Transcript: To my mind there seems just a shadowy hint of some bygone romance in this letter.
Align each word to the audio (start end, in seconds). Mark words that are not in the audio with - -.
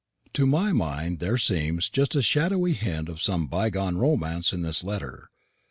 To 0.33 0.47
my 0.47 0.73
mind 0.73 1.19
there 1.19 1.37
seems 1.37 1.87
just 1.87 2.15
a 2.15 2.23
shadowy 2.23 2.73
hint 2.73 3.07
of 3.07 3.21
some 3.21 3.45
bygone 3.45 3.99
romance 3.99 4.51
in 4.51 4.63
this 4.63 4.83
letter. 4.83 5.29